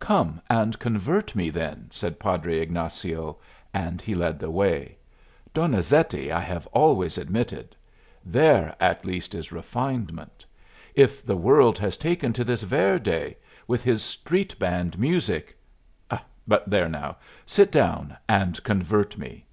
"Come 0.00 0.40
and 0.50 0.76
convert 0.80 1.36
me, 1.36 1.50
then," 1.50 1.86
said 1.92 2.18
Padre 2.18 2.58
Ignazio, 2.58 3.36
and 3.72 4.02
he 4.02 4.12
led 4.12 4.40
the 4.40 4.50
way. 4.50 4.98
"Donizetti 5.54 6.32
I 6.32 6.40
have 6.40 6.66
always 6.72 7.16
admitted. 7.16 7.76
There, 8.24 8.74
at 8.80 9.04
least, 9.06 9.36
is 9.36 9.52
refinement. 9.52 10.44
If 10.96 11.24
the 11.24 11.36
world 11.36 11.78
has 11.78 11.96
taken 11.96 12.32
to 12.32 12.42
this 12.42 12.62
Verdi, 12.62 13.36
with 13.68 13.84
his 13.84 14.02
street 14.02 14.58
band 14.58 14.98
music 14.98 15.56
But 16.44 16.68
there, 16.68 16.88
now! 16.88 17.18
Sit 17.46 17.70
down 17.70 18.16
and 18.28 18.60
convert 18.64 19.16
me. 19.16 19.44